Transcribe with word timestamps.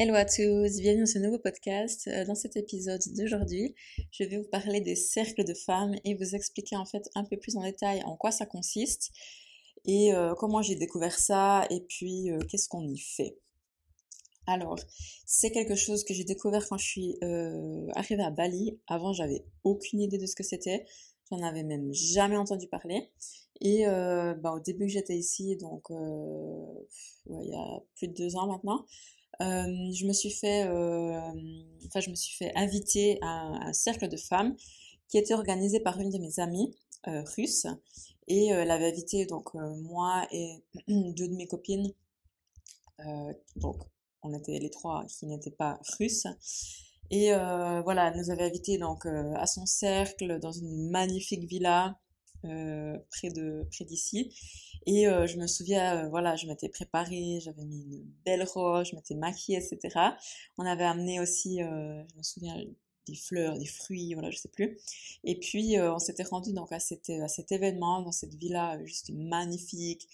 Hello 0.00 0.14
à 0.14 0.24
tous, 0.24 0.78
bienvenue 0.78 1.00
dans 1.00 1.06
ce 1.06 1.18
nouveau 1.18 1.40
podcast. 1.40 2.06
Euh, 2.06 2.24
dans 2.24 2.36
cet 2.36 2.56
épisode 2.56 3.00
d'aujourd'hui, 3.16 3.74
je 4.12 4.22
vais 4.22 4.36
vous 4.36 4.48
parler 4.48 4.80
des 4.80 4.94
cercles 4.94 5.42
de 5.42 5.54
femmes 5.54 5.96
et 6.04 6.14
vous 6.14 6.36
expliquer 6.36 6.76
en 6.76 6.84
fait 6.84 7.10
un 7.16 7.24
peu 7.24 7.36
plus 7.36 7.56
en 7.56 7.64
détail 7.64 8.00
en 8.04 8.14
quoi 8.14 8.30
ça 8.30 8.46
consiste 8.46 9.10
et 9.86 10.14
euh, 10.14 10.36
comment 10.36 10.62
j'ai 10.62 10.76
découvert 10.76 11.18
ça 11.18 11.66
et 11.70 11.80
puis 11.80 12.30
euh, 12.30 12.38
qu'est-ce 12.48 12.68
qu'on 12.68 12.86
y 12.86 12.96
fait. 12.96 13.38
Alors, 14.46 14.78
c'est 15.26 15.50
quelque 15.50 15.74
chose 15.74 16.04
que 16.04 16.14
j'ai 16.14 16.22
découvert 16.22 16.68
quand 16.68 16.78
je 16.78 16.86
suis 16.86 17.18
arrivée 17.96 18.22
à 18.22 18.30
Bali. 18.30 18.78
Avant, 18.86 19.12
j'avais 19.12 19.44
aucune 19.64 20.00
idée 20.00 20.18
de 20.18 20.26
ce 20.26 20.36
que 20.36 20.44
c'était. 20.44 20.86
J'en 21.28 21.42
avais 21.42 21.64
même 21.64 21.92
jamais 21.92 22.36
entendu 22.36 22.68
parler. 22.68 23.10
Et 23.60 23.84
bah, 23.84 24.52
au 24.52 24.60
début 24.60 24.86
que 24.86 24.92
j'étais 24.92 25.18
ici, 25.18 25.56
donc 25.56 25.88
il 25.90 27.50
y 27.50 27.56
a 27.56 27.82
plus 27.96 28.08
de 28.08 28.14
deux 28.14 28.36
ans 28.36 28.46
maintenant, 28.46 28.86
euh, 29.40 29.92
je 29.92 30.04
me 30.06 30.12
suis 30.12 30.30
fait, 30.30 30.66
euh, 30.66 31.20
enfin, 31.86 32.00
je 32.00 32.10
me 32.10 32.14
suis 32.16 32.36
fait 32.36 32.52
inviter 32.56 33.18
à 33.22 33.68
un, 33.68 33.72
cercle 33.72 34.08
de 34.08 34.16
femmes 34.16 34.56
qui 35.08 35.16
était 35.16 35.34
organisé 35.34 35.80
par 35.80 36.00
une 36.00 36.10
de 36.10 36.18
mes 36.18 36.40
amies 36.40 36.74
euh, 37.06 37.22
russes. 37.36 37.66
Et 38.26 38.48
elle 38.48 38.70
avait 38.70 38.88
invité 38.88 39.24
donc 39.24 39.54
moi 39.54 40.26
et 40.32 40.62
deux 40.88 41.28
de 41.28 41.34
mes 41.34 41.46
copines. 41.46 41.92
donc, 43.56 43.76
on 44.22 44.34
était 44.34 44.58
les 44.58 44.70
trois 44.70 45.06
qui 45.06 45.26
n'étaient 45.26 45.50
pas 45.50 45.80
russes. 45.98 46.26
Et 47.10 47.30
voilà, 47.30 48.08
elle 48.08 48.18
nous 48.18 48.30
avait 48.30 48.44
invités 48.44 48.76
donc 48.76 49.06
à 49.06 49.46
son 49.46 49.64
cercle 49.64 50.38
dans 50.40 50.52
une 50.52 50.90
magnifique 50.90 51.48
villa 51.48 51.98
près 52.42 53.30
de 53.30 53.66
près 53.70 53.84
d'ici. 53.84 54.32
Et 54.86 55.06
euh, 55.06 55.26
je 55.26 55.36
me 55.36 55.46
souviens, 55.46 56.06
euh, 56.06 56.08
voilà, 56.08 56.36
je 56.36 56.46
m'étais 56.46 56.70
préparée, 56.70 57.40
j'avais 57.42 57.64
mis 57.64 57.82
une 57.82 58.10
belle 58.24 58.42
robe, 58.44 58.86
je 58.86 58.96
m'étais 58.96 59.14
maquillée, 59.14 59.58
etc. 59.58 60.12
On 60.56 60.64
avait 60.64 60.84
amené 60.84 61.20
aussi, 61.20 61.62
euh, 61.62 62.02
je 62.10 62.16
me 62.16 62.22
souviens, 62.22 62.56
des 63.06 63.14
fleurs, 63.14 63.58
des 63.58 63.66
fruits, 63.66 64.14
voilà, 64.14 64.30
je 64.30 64.38
sais 64.38 64.48
plus. 64.48 64.78
Et 65.24 65.38
puis, 65.38 65.80
on 65.80 65.98
s'était 65.98 66.24
rendu 66.24 66.52
donc 66.52 66.72
à 66.72 66.80
cet, 66.80 67.08
à 67.10 67.28
cet 67.28 67.52
événement, 67.52 68.02
dans 68.02 68.12
cette 68.12 68.34
villa 68.34 68.82
juste 68.84 69.10
magnifique, 69.14 70.08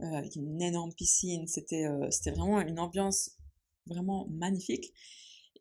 avec 0.00 0.36
une 0.36 0.60
énorme 0.60 0.92
piscine. 0.92 1.46
C'était 1.46 1.86
c'était 2.10 2.32
vraiment 2.32 2.60
une 2.60 2.78
ambiance 2.78 3.30
vraiment 3.86 4.26
magnifique. 4.30 4.92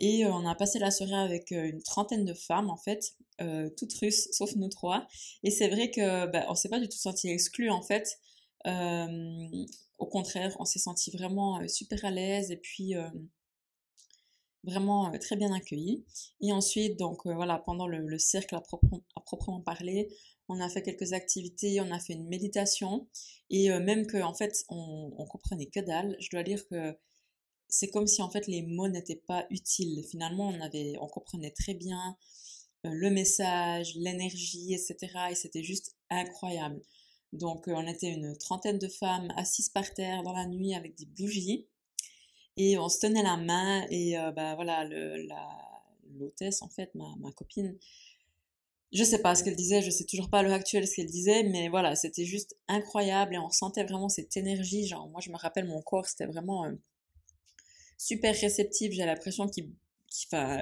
Et 0.01 0.25
on 0.25 0.45
a 0.45 0.53
passé 0.53 0.79
la 0.79 0.91
soirée 0.91 1.15
avec 1.15 1.51
une 1.51 1.81
trentaine 1.81 2.25
de 2.25 2.33
femmes, 2.33 2.69
en 2.69 2.75
fait, 2.75 3.15
toutes 3.77 3.93
russes, 3.95 4.29
sauf 4.31 4.55
nous 4.55 4.69
trois. 4.69 5.07
Et 5.43 5.51
c'est 5.51 5.67
vrai 5.67 5.91
que 5.91 6.27
bah, 6.27 6.45
on 6.49 6.55
s'est 6.55 6.69
pas 6.69 6.79
du 6.79 6.87
tout 6.87 6.97
senti 6.97 7.29
exclus, 7.29 7.69
en 7.69 7.81
fait. 7.81 8.19
Euh, 8.67 9.65
au 9.97 10.07
contraire, 10.07 10.55
on 10.59 10.65
s'est 10.65 10.79
senti 10.79 11.11
vraiment 11.11 11.61
euh, 11.61 11.67
super 11.67 12.03
à 12.03 12.11
l'aise 12.11 12.51
et 12.51 12.57
puis 12.57 12.95
euh, 12.95 13.07
vraiment 14.63 15.11
très 15.19 15.35
bien 15.35 15.53
accueillis. 15.53 16.03
Et 16.41 16.51
ensuite, 16.51 16.97
donc 16.97 17.25
voilà, 17.27 17.59
pendant 17.59 17.87
le, 17.87 18.17
cercle 18.17 18.55
à, 18.55 18.61
proprement 18.61 19.61
parler, 19.61 20.09
on 20.47 20.59
a 20.59 20.69
fait 20.69 20.81
quelques 20.81 21.13
activités, 21.13 21.79
on 21.81 21.91
a 21.91 21.99
fait 21.99 22.13
une 22.13 22.27
méditation 22.27 23.07
et 23.49 23.69
même 23.79 24.05
que 24.07 24.21
en 24.21 24.33
fait 24.33 24.63
on, 24.69 25.11
on, 25.17 25.25
comprenait 25.25 25.67
que 25.67 25.79
dalle, 25.79 26.15
je 26.19 26.29
dois 26.29 26.43
dire 26.43 26.67
que 26.67 26.95
c'est 27.67 27.89
comme 27.89 28.07
si 28.07 28.21
en 28.21 28.29
fait 28.29 28.47
les 28.47 28.61
mots 28.63 28.87
n'étaient 28.87 29.21
pas 29.27 29.45
utiles. 29.49 30.03
Finalement, 30.09 30.49
on 30.49 30.61
avait, 30.61 30.93
on 30.99 31.07
comprenait 31.07 31.51
très 31.51 31.73
bien 31.73 32.17
le 32.91 33.09
message, 33.09 33.95
l'énergie, 33.95 34.73
etc. 34.73 34.97
Et 35.31 35.35
c'était 35.35 35.63
juste 35.63 35.95
incroyable. 36.09 36.81
Donc, 37.33 37.67
euh, 37.67 37.73
on 37.75 37.87
était 37.87 38.09
une 38.09 38.37
trentaine 38.37 38.79
de 38.79 38.87
femmes 38.87 39.31
assises 39.35 39.69
par 39.69 39.93
terre 39.93 40.23
dans 40.23 40.33
la 40.33 40.45
nuit 40.47 40.73
avec 40.73 40.95
des 40.95 41.05
bougies. 41.05 41.67
Et 42.57 42.77
on 42.77 42.89
se 42.89 42.99
tenait 42.99 43.23
la 43.23 43.37
main. 43.37 43.85
Et 43.89 44.17
euh, 44.17 44.31
bah, 44.31 44.55
voilà, 44.55 44.87
l'hôtesse, 46.13 46.61
en 46.61 46.69
fait, 46.69 46.93
ma, 46.95 47.13
ma, 47.19 47.31
copine, 47.31 47.77
je 48.93 49.03
sais 49.03 49.21
pas 49.21 49.35
ce 49.35 49.43
qu'elle 49.43 49.55
disait, 49.55 49.81
je 49.81 49.89
sais 49.89 50.05
toujours 50.05 50.29
pas 50.29 50.39
à 50.39 50.43
l'heure 50.43 50.53
actuelle 50.53 50.87
ce 50.87 50.95
qu'elle 50.95 51.07
disait, 51.07 51.43
mais 51.43 51.67
voilà, 51.67 51.95
c'était 51.95 52.25
juste 52.25 52.55
incroyable 52.67 53.35
et 53.35 53.39
on 53.39 53.49
sentait 53.49 53.83
vraiment 53.83 54.09
cette 54.09 54.37
énergie. 54.37 54.87
Genre, 54.87 55.07
moi, 55.09 55.19
je 55.21 55.31
me 55.31 55.37
rappelle, 55.37 55.65
mon 55.65 55.81
corps, 55.81 56.05
c'était 56.05 56.27
vraiment 56.27 56.65
euh, 56.65 56.71
super 57.97 58.33
réceptif. 58.33 58.93
J'ai 58.93 59.05
l'impression 59.05 59.47
qu'il, 59.47 59.71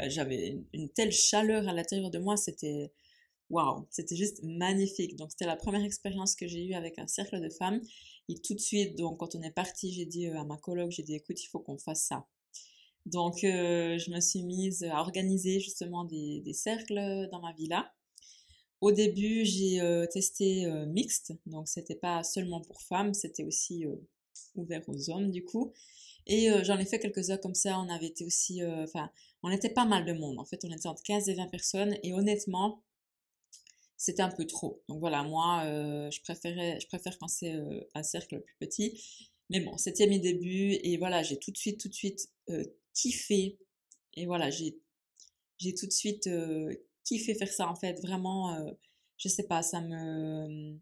j'avais 0.08 0.60
une 0.74 0.90
telle 0.90 1.12
chaleur 1.12 1.68
à 1.68 1.74
l'intérieur 1.74 2.10
de 2.10 2.20
moi, 2.20 2.38
c'était 2.38 2.92
waouh, 3.50 3.88
c'était 3.92 4.16
juste 4.16 4.42
magnifique. 4.44 5.16
Donc 5.16 5.32
c'était 5.32 5.46
la 5.46 5.56
première 5.56 5.84
expérience 5.84 6.36
que 6.36 6.48
j'ai 6.48 6.66
eue 6.66 6.74
avec 6.74 7.00
un 7.00 7.08
cercle 7.08 7.40
de 7.40 7.50
femmes. 7.50 7.82
Et 8.30 8.36
tout 8.36 8.54
de 8.54 8.60
suite, 8.60 8.98
donc 8.98 9.20
quand 9.20 9.36
on 9.36 9.42
est 9.42 9.52
parti, 9.52 9.94
j'ai 9.94 10.06
dit 10.06 10.28
euh, 10.28 10.40
à 10.40 10.44
ma 10.44 10.58
coloc, 10.58 10.92
j'ai 10.92 11.04
dit 11.04 11.16
écoute, 11.16 11.42
il 11.44 11.48
faut 11.48 11.60
qu'on 11.60 11.78
fasse 11.78 12.04
ça. 12.04 12.26
Donc 13.06 13.44
euh, 13.44 13.98
je 13.98 14.12
me 14.12 14.20
suis 14.20 14.44
mise 14.44 14.84
à 14.84 15.00
organiser 15.00 15.60
justement 15.60 16.06
des, 16.06 16.42
des, 16.42 16.54
cercles 16.54 17.28
dans 17.32 17.42
ma 17.42 17.54
villa. 17.54 17.94
Au 18.82 18.92
début, 18.92 19.46
j'ai 19.46 19.82
euh, 19.82 20.06
testé 20.08 20.66
mixte, 20.88 21.34
donc 21.46 21.68
c'était 21.68 21.96
pas 21.96 22.24
seulement 22.24 22.62
pour 22.62 22.82
femmes, 22.82 23.14
c'était 23.14 23.44
aussi 23.44 23.86
ouvert 24.56 24.82
aux 24.88 25.10
hommes 25.10 25.32
du 25.32 25.44
coup. 25.44 25.74
Et 26.26 26.50
j'en 26.64 26.78
ai 26.78 26.86
fait 26.86 27.00
quelques-uns 27.00 27.38
comme 27.38 27.56
ça, 27.56 27.78
on 27.80 27.90
avait 27.90 28.08
été 28.08 28.24
aussi, 28.24 28.64
enfin, 28.64 29.10
on 29.44 29.50
était 29.50 29.70
pas 29.70 29.86
mal 29.86 30.06
de 30.06 30.14
monde. 30.14 30.40
En 30.40 30.46
fait, 30.46 30.64
on 30.64 30.72
était 30.72 30.88
entre 30.88 31.04
15 31.04 31.28
et 31.28 31.34
20 31.34 31.48
personnes. 31.48 31.98
Et 32.02 32.14
honnêtement, 32.14 32.82
c'était 34.04 34.22
un 34.22 34.30
peu 34.30 34.46
trop. 34.46 34.84
Donc 34.90 35.00
voilà, 35.00 35.24
moi, 35.24 35.64
euh, 35.66 36.12
je, 36.12 36.22
préférais, 36.22 36.78
je 36.82 36.88
préfère 36.88 37.18
quand 37.18 37.30
c'est 37.30 37.54
euh, 37.54 37.82
un 37.96 38.04
cercle 38.04 38.42
plus 38.42 38.56
petit. 38.60 39.02
Mais 39.50 39.62
bon, 39.62 39.78
c'était 39.78 40.08
mes 40.08 40.20
débuts 40.20 40.78
et 40.84 40.98
voilà, 40.98 41.24
j'ai 41.24 41.38
tout 41.38 41.52
de 41.52 41.58
suite, 41.58 41.80
tout 41.80 41.88
de 41.88 41.94
suite 41.94 42.30
euh, 42.50 42.64
kiffé. 42.94 43.58
Et 44.16 44.26
voilà, 44.26 44.50
j'ai, 44.50 44.78
j'ai 45.58 45.74
tout 45.74 45.86
de 45.88 45.92
suite 45.92 46.30
kiffé 47.06 47.34
faire 47.36 47.52
ça 47.52 47.70
en 47.70 47.76
fait. 47.76 48.02
Vraiment, 48.02 48.58
je 49.18 49.30
sais 49.30 49.44
pas, 49.44 49.64
ça 49.64 49.82
me. 49.82 50.78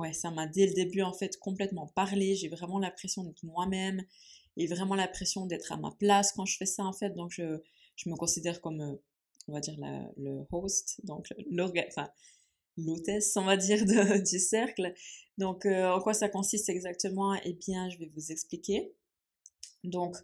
Ouais, 0.00 0.12
ça 0.12 0.30
m'a 0.30 0.46
dès 0.46 0.66
le 0.66 0.72
début 0.72 1.02
en 1.02 1.12
fait 1.12 1.36
complètement 1.38 1.86
parlé. 1.88 2.34
J'ai 2.34 2.48
vraiment 2.48 2.78
l'impression 2.78 3.24
d'être 3.24 3.42
moi-même 3.42 4.02
et 4.56 4.66
vraiment 4.66 4.94
l'impression 4.94 5.46
d'être 5.46 5.72
à 5.72 5.76
ma 5.76 5.90
place 5.98 6.32
quand 6.32 6.46
je 6.46 6.56
fais 6.56 6.66
ça 6.66 6.84
en 6.84 6.92
fait. 6.92 7.10
Donc 7.10 7.30
je, 7.32 7.60
je 7.96 8.08
me 8.08 8.16
considère 8.16 8.60
comme 8.60 8.98
on 9.48 9.52
va 9.52 9.60
dire 9.60 9.76
le 10.16 10.46
host, 10.52 11.00
donc 11.04 11.28
l'hôtesse, 12.76 13.36
on 13.36 13.44
va 13.44 13.56
dire, 13.56 13.84
du 14.24 14.38
cercle. 14.38 14.94
Donc, 15.38 15.66
euh, 15.66 15.90
en 15.90 16.00
quoi 16.00 16.14
ça 16.14 16.28
consiste 16.28 16.68
exactement? 16.68 17.34
Eh 17.44 17.52
bien, 17.54 17.88
je 17.88 17.98
vais 17.98 18.10
vous 18.14 18.32
expliquer. 18.32 18.92
Donc, 19.84 20.16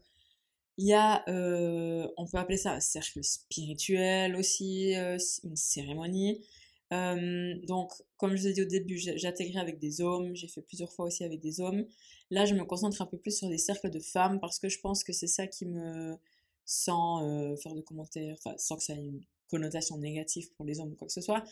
il 0.78 0.88
y 0.88 0.93
a, 0.93 1.26
euh, 1.28 2.06
on 2.16 2.26
peut 2.26 2.38
appeler 2.38 2.58
ça 2.58 2.72
un 2.72 2.81
cercle 2.81 3.25
spirituel 3.25 4.37
aussi, 4.37 4.94
euh, 4.94 5.16
une 5.44 5.56
cérémonie. 5.56 6.44
Donc, 6.91 7.92
comme 8.16 8.36
je 8.36 8.42
vous 8.42 8.48
ai 8.48 8.52
dit 8.52 8.62
au 8.62 8.66
début, 8.66 8.97
j'ai 8.98 9.26
intégré 9.26 9.58
avec 9.58 9.78
des 9.78 10.00
hommes, 10.00 10.34
j'ai 10.34 10.48
fait 10.48 10.62
plusieurs 10.62 10.92
fois 10.92 11.06
aussi 11.06 11.24
avec 11.24 11.41
des 11.41 11.60
hommes. 11.60 11.84
Là, 12.30 12.44
je 12.44 12.54
me 12.54 12.64
concentre 12.64 13.00
un 13.02 13.06
peu 13.06 13.19
plus 13.19 13.36
sur 13.36 13.48
des 13.48 13.58
cercles 13.58 13.91
de 13.91 14.00
femmes 14.00 14.41
parce 14.41 14.58
que 14.58 14.69
je 14.69 14.80
pense 14.80 15.04
que 15.04 15.12
c'est 15.12 15.26
ça 15.26 15.46
qui 15.46 15.66
me, 15.66 16.16
sans 16.64 17.56
faire 17.56 17.75
de 17.75 17.80
commentaires, 17.80 18.36
sans 18.58 18.76
que 18.76 18.82
ça 18.82 18.94
ait 18.94 18.98
une 18.98 19.20
connotation 19.48 19.98
négative 19.98 20.50
pour 20.56 20.64
les 20.64 20.80
hommes 20.80 20.92
ou 20.92 20.96
quoi 20.96 21.06
que 21.06 21.12
ce 21.12 21.20
soit. 21.20 21.44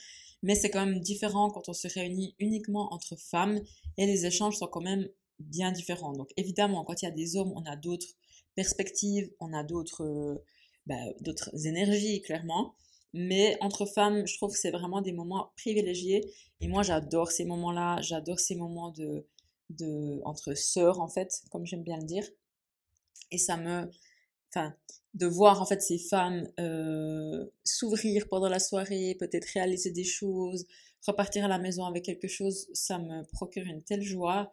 Mais 0.43 0.55
c'est 0.55 0.71
quand 0.71 0.85
même 0.85 1.01
différent 1.01 1.51
quand 1.51 1.69
on 1.69 1.73
se 1.73 1.89
réunit 1.89 2.35
uniquement 2.39 2.93
entre 2.93 3.17
femmes 3.17 3.61
et 3.97 4.07
les 4.07 4.27
échanges 4.27 4.57
sont 4.57 4.67
quand 4.67 4.83
même 4.83 5.09
bien 5.39 5.73
différents. 5.73 6.13
Donc 6.13 6.31
évidemment, 6.37 6.85
quand 6.85 7.03
il 7.03 7.07
y 7.07 7.09
a 7.09 7.13
des 7.13 7.37
hommes, 7.37 7.53
on 7.55 7.65
a 7.65 7.77
d'autres 7.77 8.17
perspectives, 8.55 9.31
on 9.41 9.53
a 9.53 9.63
d'autres 9.63 10.43
bah, 10.87 10.97
d'autres 11.21 11.51
énergies, 11.67 12.21
clairement. 12.21 12.75
Mais 13.17 13.57
entre 13.61 13.87
femmes, 13.87 14.27
je 14.27 14.37
trouve 14.37 14.53
que 14.53 14.59
c'est 14.59 14.73
vraiment 14.73 15.01
des 15.01 15.13
moments 15.13 15.53
privilégiés. 15.57 16.29
Et 16.61 16.67
moi, 16.67 16.83
j'adore 16.83 17.31
ces 17.31 17.45
moments-là. 17.45 18.01
J'adore 18.03 18.41
ces 18.41 18.57
moments 18.57 18.91
de, 18.91 19.25
de, 19.71 20.21
entre 20.25 20.55
sœurs, 20.55 21.01
en 21.01 21.07
fait, 21.09 21.43
comme 21.51 21.65
j'aime 21.65 21.85
bien 21.85 21.97
le 21.99 22.05
dire. 22.05 22.29
Et 23.31 23.39
ça 23.39 23.57
me, 23.57 23.89
enfin, 24.51 24.75
de 25.15 25.27
voir 25.27 25.63
en 25.63 25.67
fait 25.67 25.81
ces 25.81 25.99
femmes 25.99 26.49
euh, 26.59 27.47
s'ouvrir 27.63 28.29
pendant 28.29 28.49
la 28.49 28.59
soirée, 28.59 29.17
peut-être 29.19 29.47
réaliser 29.55 29.93
des 29.93 30.05
choses, 30.05 30.67
repartir 31.07 31.45
à 31.45 31.49
la 31.49 31.59
maison 31.59 31.85
avec 31.85 32.05
quelque 32.05 32.29
chose, 32.29 32.69
ça 32.73 32.99
me 32.99 33.23
procure 33.33 33.65
une 33.65 33.83
telle 33.83 34.03
joie 34.03 34.53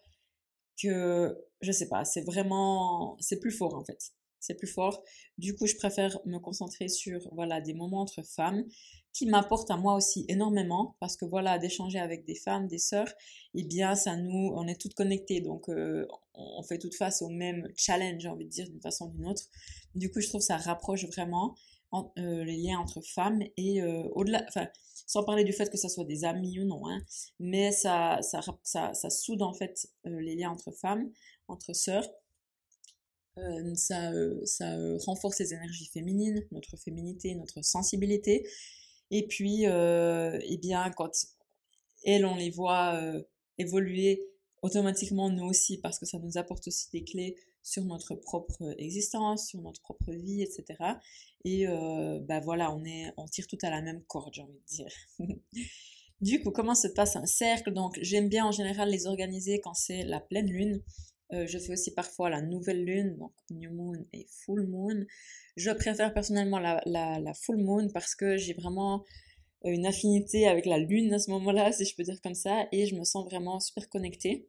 que 0.80 1.36
je 1.62 1.72
sais 1.72 1.90
pas, 1.90 2.06
c'est 2.06 2.22
vraiment, 2.22 3.18
c'est 3.20 3.40
plus 3.40 3.52
fort 3.52 3.76
en 3.76 3.84
fait 3.84 4.14
c'est 4.42 4.56
plus 4.56 4.68
fort. 4.68 5.04
Du 5.38 5.56
coup, 5.56 5.68
je 5.68 5.76
préfère 5.76 6.20
me 6.26 6.40
concentrer 6.40 6.90
sur 6.90 7.22
voilà 7.32 7.62
des 7.62 7.74
moments 7.74 8.02
entre 8.02 8.24
femmes 8.24 8.66
qui 9.14 9.26
m'apportent 9.26 9.72
à 9.72 9.78
moi 9.78 9.96
aussi 9.96 10.26
énormément 10.28 10.96
parce 11.00 11.18
que 11.18 11.26
voilà 11.26 11.60
d'échanger 11.60 12.00
avec 12.00 12.26
des 12.26 12.36
femmes, 12.36 12.68
des 12.68 12.78
sœurs, 12.78 13.12
eh 13.56 13.64
bien 13.64 13.96
ça 13.96 14.16
nous 14.16 14.52
on 14.56 14.68
est 14.68 14.80
toutes 14.80 14.94
connectées 14.94 15.42
donc 15.42 15.70
euh, 15.70 16.08
on 16.34 16.64
fait 16.64 16.78
toutes 16.78 16.96
face 16.96 17.22
au 17.22 17.30
même 17.30 17.68
challenge, 17.76 18.22
j'ai 18.22 18.30
envie 18.30 18.46
de 18.46 18.50
dire 18.50 18.70
d'une 18.70 18.82
façon 18.82 19.08
ou 19.08 19.12
d'une 19.12 19.28
autre. 19.28 19.44
Du 19.96 20.10
coup, 20.10 20.22
je 20.22 20.28
trouve 20.30 20.40
que 20.40 20.46
ça 20.46 20.58
rapproche 20.58 21.06
vraiment 21.06 21.56
euh, 21.94 22.46
les 22.46 22.56
liens 22.56 22.80
entre 22.80 23.02
femmes 23.02 23.44
et 23.58 23.82
euh, 23.82 24.04
au-delà, 24.16 24.46
sans 25.06 25.26
parler 25.26 25.44
du 25.44 25.52
fait 25.52 25.70
que 25.70 25.78
ça 25.78 25.90
soit 25.90 26.06
des 26.06 26.24
amis 26.24 26.62
ou 26.62 26.66
non, 26.66 26.88
hein, 26.88 27.02
mais 27.40 27.74
ça, 27.74 28.20
ça, 28.22 28.40
ça, 28.64 28.94
ça 28.94 29.10
soude 29.10 29.42
en 29.42 29.54
fait 29.54 29.90
les 30.06 30.36
liens 30.36 30.52
entre 30.52 30.72
femmes, 30.72 31.12
entre 31.50 31.74
sœurs 31.74 32.08
ça, 33.76 34.12
ça 34.46 34.78
renforce 35.06 35.40
les 35.40 35.54
énergies 35.54 35.88
féminines, 35.88 36.46
notre 36.52 36.78
féminité, 36.78 37.36
notre 37.36 37.64
sensibilité. 37.64 38.48
Et 39.10 39.28
puis, 39.28 39.64
eh 39.66 40.58
bien, 40.58 40.92
quand 40.96 41.12
elles, 42.04 42.26
on 42.26 42.36
les 42.36 42.50
voit 42.50 43.00
évoluer 43.58 44.22
automatiquement, 44.62 45.30
nous 45.30 45.46
aussi, 45.46 45.80
parce 45.80 46.00
que 46.00 46.06
ça 46.06 46.20
nous 46.20 46.38
apporte 46.38 46.68
aussi 46.68 46.90
des 46.92 47.04
clés 47.04 47.36
sur 47.64 47.84
notre 47.86 48.16
propre 48.16 48.74
existence, 48.78 49.48
sur 49.48 49.62
notre 49.62 49.82
propre 49.82 50.12
vie, 50.12 50.42
etc. 50.42 50.78
Et 51.46 51.66
bah 52.28 52.40
voilà, 52.40 52.76
on 53.18 53.26
tire 53.28 53.48
tout 53.48 53.58
à 53.62 53.70
la 53.70 53.82
même 53.82 54.04
corde, 54.04 54.34
j'ai 54.34 54.42
envie 54.42 54.60
de 54.60 54.76
dire. 54.76 54.94
du 56.22 56.42
coup, 56.42 56.52
comment 56.52 56.76
se 56.76 56.88
passe 56.88 57.16
un 57.16 57.26
cercle? 57.26 57.74
Donc, 57.74 57.98
j'aime 58.02 58.30
bien 58.30 58.46
en 58.46 58.52
général 58.52 58.90
les 58.90 59.08
organiser 59.08 59.60
quand 59.60 59.74
c'est 59.74 60.04
la 60.04 60.20
pleine 60.20 60.50
lune. 60.50 60.82
Je 61.32 61.58
fais 61.58 61.74
aussi 61.74 61.94
parfois 61.94 62.30
la 62.30 62.42
nouvelle 62.42 62.84
lune, 62.84 63.18
donc 63.18 63.32
new 63.50 63.72
moon 63.72 64.06
et 64.14 64.26
full 64.30 64.68
moon. 64.68 65.06
Je 65.56 65.72
préfère 65.72 66.14
personnellement 66.14 66.60
la, 66.60 67.34
full 67.34 67.58
moon 67.58 67.88
parce 67.94 68.16
que 68.16 68.38
j'ai 68.38 68.54
vraiment 68.54 69.06
une 69.64 69.86
affinité 69.86 70.48
avec 70.48 70.66
la 70.66 70.78
lune 70.78 71.14
à 71.14 71.20
ce 71.20 71.30
moment-là, 71.32 71.72
si 71.72 71.86
je 71.86 71.96
peux 71.96 72.04
dire 72.04 72.20
comme 72.22 72.36
ça, 72.36 72.68
et 72.72 72.86
je 72.86 72.96
me 72.96 73.04
sens 73.04 73.26
vraiment 73.26 73.60
super 73.60 73.90
connectée. 73.90 74.48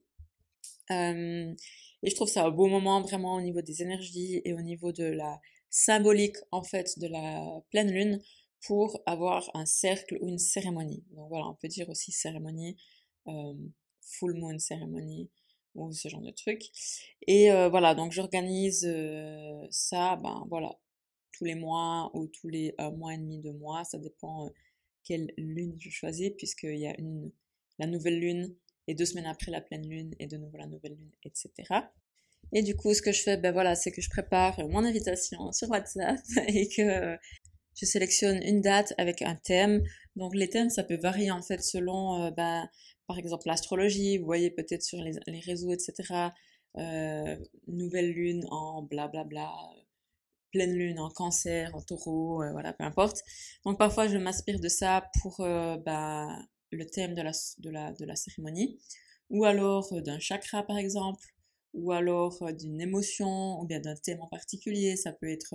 Euh, 0.90 1.55
et 2.02 2.11
je 2.11 2.14
trouve 2.14 2.29
ça 2.29 2.44
un 2.44 2.50
beau 2.50 2.67
moment 2.67 3.00
vraiment 3.00 3.37
au 3.37 3.40
niveau 3.40 3.62
des 3.62 3.82
énergies 3.82 4.43
et 4.44 4.55
au 4.55 4.61
niveau 4.61 4.93
de 4.93 5.05
la 5.05 5.40
symbolique 5.70 6.37
en 6.50 6.62
fait 6.62 6.99
de 6.99 7.06
la 7.06 7.62
pleine 7.70 7.90
lune 7.90 8.20
pour 8.67 9.00
avoir 9.06 9.50
un 9.55 9.67
cercle 9.67 10.19
ou 10.20 10.29
une 10.29 10.38
cérémonie. 10.38 11.05
Donc 11.12 11.29
voilà, 11.29 11.46
on 11.46 11.55
peut 11.55 11.69
dire 11.69 11.88
aussi 11.88 12.12
cérémonie, 12.12 12.76
euh, 13.29 13.55
full 14.00 14.34
moon 14.34 14.58
cérémonie 14.58 15.31
ou 15.74 15.92
ce 15.92 16.08
genre 16.08 16.20
de 16.20 16.30
truc. 16.30 16.62
Et 17.26 17.50
euh, 17.52 17.69
voilà, 17.69 17.94
donc 17.94 18.12
j'organise 18.12 18.84
euh, 18.86 19.66
ça, 19.70 20.16
ben 20.22 20.44
voilà, 20.48 20.78
tous 21.32 21.44
les 21.44 21.54
mois 21.54 22.10
ou 22.14 22.26
tous 22.26 22.48
les 22.48 22.74
un 22.78 22.90
mois 22.90 23.14
et 23.14 23.19
demi, 23.19 23.40
deux 23.40 23.52
mois, 23.52 23.84
ça 23.84 23.98
dépend 23.98 24.50
quelle 25.04 25.32
lune 25.36 25.76
je 25.78 25.90
choisis, 25.90 26.30
puisqu'il 26.36 26.78
y 26.78 26.86
a 26.86 26.98
une, 26.98 27.30
la 27.78 27.86
nouvelle 27.86 28.20
lune 28.20 28.54
et 28.86 28.94
deux 28.94 29.06
semaines 29.06 29.26
après 29.26 29.50
la 29.50 29.60
pleine 29.60 29.88
lune 29.88 30.14
et 30.19 30.26
de 30.26 30.36
nouveau 30.36 30.56
la 30.58 30.66
nouvelle 30.66 30.94
lune, 30.94 31.12
etc. 31.24 31.50
Et 32.52 32.62
du 32.62 32.76
coup, 32.76 32.92
ce 32.92 33.02
que 33.02 33.12
je 33.12 33.22
fais, 33.22 33.36
ben 33.36 33.52
voilà, 33.52 33.74
c'est 33.74 33.92
que 33.92 34.02
je 34.02 34.10
prépare 34.10 34.58
mon 34.69 34.84
invitation 34.84 35.52
sur 35.52 35.70
WhatsApp 35.70 36.20
et 36.48 36.69
que 36.69 37.16
je 37.80 37.86
sélectionne 37.86 38.42
une 38.42 38.60
date 38.60 38.92
avec 38.98 39.22
un 39.22 39.36
thème. 39.36 39.82
Donc 40.16 40.34
les 40.34 40.48
thèmes, 40.48 40.70
ça 40.70 40.84
peut 40.84 40.96
varier 40.96 41.30
en 41.30 41.42
fait 41.42 41.62
selon, 41.62 42.22
euh, 42.22 42.30
ben, 42.30 42.69
par 43.06 43.19
exemple, 43.19 43.46
l'astrologie. 43.46 44.19
Vous 44.19 44.26
voyez 44.26 44.50
peut-être 44.50 44.82
sur 44.82 44.99
les, 45.00 45.40
réseaux, 45.40 45.72
etc. 45.72 46.31
Euh, 46.78 47.37
nouvelle 47.66 48.12
lune 48.12 48.46
en 48.50 48.82
blablabla, 48.82 49.25
bla, 49.25 49.44
bla, 49.44 49.82
pleine 50.52 50.75
lune 50.75 51.00
en 51.00 51.10
cancer, 51.10 51.75
en 51.75 51.81
taureau, 51.81 52.43
euh, 52.43 52.52
voilà, 52.52 52.72
peu 52.72 52.84
importe. 52.84 53.22
Donc 53.64 53.78
parfois 53.78 54.06
je 54.06 54.19
m'inspire 54.19 54.60
de 54.60 54.69
ça 54.69 55.10
pour 55.20 55.40
euh, 55.40 55.76
bah, 55.78 56.28
le 56.70 56.87
thème 56.87 57.14
de 57.14 57.22
la, 57.22 57.32
de, 57.58 57.70
la, 57.70 57.93
de 57.93 58.04
la 58.04 58.14
cérémonie, 58.14 58.78
ou 59.31 59.44
alors 59.44 59.93
euh, 59.93 60.00
d'un 60.00 60.19
chakra 60.20 60.62
par 60.62 60.78
exemple, 60.78 61.31
ou 61.74 61.92
alors 61.92 62.52
d'une 62.52 62.80
émotion, 62.80 63.60
ou 63.60 63.66
bien 63.66 63.80
d'un 63.80 63.96
thème 63.96 64.20
en 64.20 64.28
particulier. 64.28 64.96
Ça 64.96 65.12
peut 65.12 65.30
être, 65.30 65.54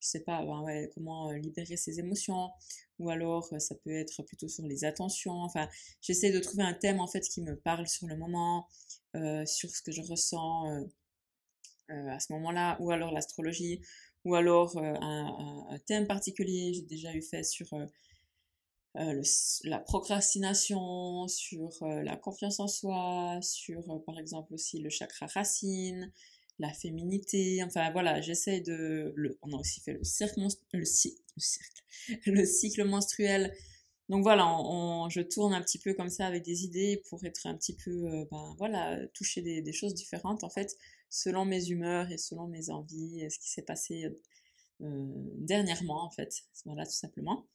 je 0.00 0.08
sais 0.08 0.20
pas, 0.20 0.44
ben 0.44 0.88
comment 0.94 1.30
libérer 1.32 1.76
ses 1.76 2.00
émotions, 2.00 2.50
ou 2.98 3.10
alors 3.10 3.52
ça 3.58 3.74
peut 3.76 3.92
être 3.92 4.22
plutôt 4.24 4.48
sur 4.48 4.66
les 4.66 4.84
attentions. 4.84 5.42
Enfin, 5.42 5.68
j'essaie 6.00 6.32
de 6.32 6.40
trouver 6.40 6.64
un 6.64 6.74
thème 6.74 7.00
en 7.00 7.06
fait 7.06 7.20
qui 7.20 7.42
me 7.42 7.56
parle 7.56 7.86
sur 7.88 8.06
le 8.06 8.16
moment, 8.16 8.68
sur 9.46 9.70
ce 9.70 9.82
que 9.82 9.92
je 9.92 10.02
ressens. 10.02 10.86
à 11.88 12.18
ce 12.20 12.32
moment-là, 12.32 12.76
ou 12.80 12.90
alors 12.90 13.12
l'astrologie, 13.12 13.80
ou 14.26 14.34
alors 14.34 14.76
euh, 14.76 14.94
un, 15.00 15.78
thème 15.86 16.06
particulier. 16.06 16.74
J'ai 16.74 16.82
déjà 16.82 17.14
eu 17.14 17.22
fait 17.22 17.44
sur 17.44 17.72
euh, 18.98 19.00
euh, 19.00 19.22
la 19.64 19.78
procrastination, 19.78 21.28
sur 21.28 21.70
la 21.82 22.16
confiance 22.16 22.60
en 22.60 22.68
soi, 22.68 23.38
sur 23.42 23.82
par 24.04 24.18
exemple 24.18 24.54
aussi 24.54 24.78
le 24.78 24.90
chakra 24.90 25.26
racine, 25.26 26.12
la 26.58 26.72
féminité. 26.72 27.62
Enfin 27.64 27.90
voilà, 27.92 28.20
j'essaie 28.20 28.60
de. 28.60 29.12
Le, 29.16 29.38
on 29.42 29.52
a 29.52 29.60
aussi 29.60 29.80
fait 29.80 29.92
le 29.92 30.04
cercle, 30.04 30.40
le, 30.72 30.84
le 32.26 32.46
cycle 32.46 32.84
menstruel. 32.84 33.54
Donc 34.08 34.22
voilà, 34.22 34.46
on, 34.46 35.08
je 35.08 35.20
tourne 35.20 35.52
un 35.52 35.60
petit 35.62 35.78
peu 35.78 35.92
comme 35.94 36.10
ça 36.10 36.26
avec 36.26 36.44
des 36.44 36.64
idées 36.64 37.02
pour 37.08 37.24
être 37.24 37.46
un 37.46 37.56
petit 37.56 37.74
peu, 37.74 38.24
ben 38.30 38.54
voilà, 38.56 39.04
toucher 39.08 39.42
des, 39.42 39.72
choses 39.72 39.94
différentes 39.94 40.44
en 40.44 40.50
fait 40.50 40.76
selon 41.10 41.44
mes 41.44 41.70
humeurs 41.70 42.10
et 42.12 42.18
selon 42.18 42.46
mes 42.46 42.70
envies, 42.70 43.28
ce 43.28 43.38
qui 43.40 43.50
s'est 43.50 43.62
passé 43.62 44.08
euh, 44.82 45.06
dernièrement 45.38 46.04
en 46.04 46.10
fait. 46.10 46.44
Voilà, 46.64 46.84
tout 46.84 46.92
simplement. 46.92 47.46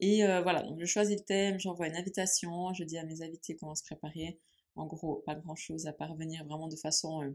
Et 0.00 0.24
euh, 0.24 0.42
voilà, 0.42 0.62
donc 0.62 0.78
je 0.80 0.86
choisis 0.86 1.16
le 1.16 1.24
thème, 1.24 1.58
j'envoie 1.58 1.86
une 1.86 1.96
invitation, 1.96 2.72
je 2.74 2.84
dis 2.84 2.98
à 2.98 3.04
mes 3.04 3.22
invités 3.22 3.56
comment 3.56 3.74
se 3.74 3.84
préparer. 3.84 4.38
En 4.76 4.86
gros, 4.86 5.22
pas 5.26 5.34
grand 5.34 5.54
chose 5.54 5.86
à 5.86 5.92
parvenir 5.92 6.44
vraiment 6.44 6.68
de 6.68 6.76
façon 6.76 7.22
euh, 7.22 7.30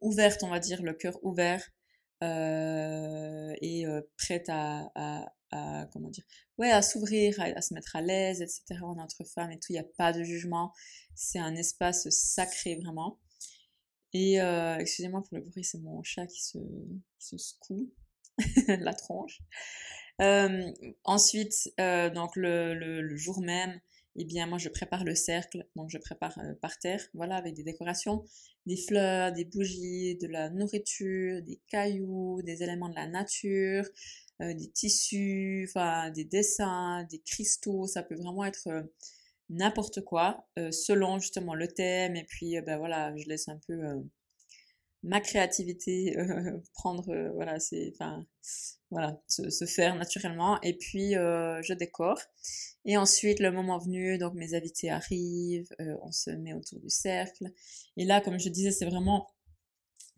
ouverte, 0.00 0.42
on 0.42 0.48
va 0.48 0.60
dire, 0.60 0.82
le 0.82 0.94
cœur 0.94 1.18
ouvert 1.22 1.62
et 2.22 3.86
prête 4.18 4.46
à, 4.50 4.90
comment 5.92 6.10
dire, 6.10 6.24
ouais, 6.58 6.70
à 6.70 6.82
s'ouvrir, 6.82 7.40
à, 7.40 7.60
se 7.62 7.72
mettre 7.74 7.96
à 7.96 8.02
l'aise, 8.02 8.42
etc. 8.42 8.82
entre 8.82 9.24
femmes 9.24 9.52
et 9.52 9.58
tout. 9.58 9.68
Il 9.70 9.74
n'y 9.74 9.78
a 9.78 9.86
pas 9.96 10.12
de 10.12 10.22
jugement. 10.22 10.72
C'est 11.14 11.38
un 11.38 11.54
espace 11.54 12.08
sacré 12.10 12.76
vraiment. 12.76 13.18
Et 14.12 14.40
euh, 14.40 14.76
excusez-moi 14.78 15.22
pour 15.22 15.36
le 15.36 15.42
bruit, 15.42 15.64
c'est 15.64 15.78
mon 15.78 16.02
chat 16.02 16.26
qui 16.26 16.42
se, 16.42 16.58
qui 17.18 17.26
se 17.26 17.38
secoue 17.38 17.92
la 18.68 18.92
tronche. 18.92 19.40
Euh, 20.20 20.70
ensuite, 21.04 21.72
euh, 21.80 22.10
donc 22.10 22.36
le, 22.36 23.16
jour 23.16 23.40
même, 23.40 23.80
eh 24.16 24.24
bien 24.24 24.46
moi 24.46 24.58
je 24.58 24.68
prépare 24.68 25.04
le 25.04 25.14
cercle, 25.14 25.66
donc 25.76 25.88
je 25.90 25.98
prépare 25.98 26.38
euh, 26.38 26.54
par 26.60 26.78
terre, 26.78 27.02
voilà, 27.14 27.36
avec 27.36 27.54
des 27.54 27.62
décorations, 27.62 28.24
des 28.66 28.76
fleurs, 28.76 29.32
des 29.32 29.46
bougies, 29.46 30.16
de 30.16 30.26
la 30.26 30.50
nourriture, 30.50 31.42
des 31.42 31.60
cailloux, 31.68 32.42
des 32.42 32.62
éléments 32.62 32.90
de 32.90 32.96
la 32.96 33.06
nature, 33.06 33.84
des 34.40 34.70
tissus, 34.70 35.66
enfin 35.68 36.10
des 36.10 36.24
dessins, 36.24 37.04
des 37.10 37.18
cristaux, 37.20 37.86
ça 37.86 38.02
peut 38.02 38.14
vraiment 38.14 38.44
être 38.44 38.68
n'importe 39.50 40.02
quoi, 40.02 40.48
selon 40.70 41.18
justement 41.18 41.54
le 41.54 41.68
thème, 41.68 42.16
et 42.16 42.24
puis 42.24 42.60
ben 42.62 42.78
voilà, 42.78 43.14
je 43.16 43.28
laisse 43.28 43.48
un 43.48 43.60
peu 43.66 43.82
ma 45.02 45.20
créativité 45.20 46.16
prendre, 46.74 47.32
voilà, 47.34 47.60
c'est, 47.60 47.92
enfin, 47.94 48.26
voilà, 48.90 49.20
se, 49.28 49.64
faire 49.66 49.94
naturellement, 49.96 50.60
et 50.62 50.76
puis 50.76 51.12
je 51.12 51.74
décore. 51.74 52.18
Et 52.84 52.96
ensuite, 52.96 53.40
le 53.40 53.52
moment 53.52 53.78
venu, 53.78 54.18
donc 54.18 54.34
mes 54.34 54.54
invités 54.54 54.90
arrivent, 54.90 55.68
on 56.02 56.10
se 56.10 56.30
met 56.30 56.54
autour 56.54 56.80
du 56.80 56.90
cercle, 56.90 57.52
et 57.96 58.04
là, 58.04 58.20
comme 58.20 58.38
je 58.38 58.48
disais, 58.48 58.70
c'est 58.72 58.86
vraiment 58.86 59.28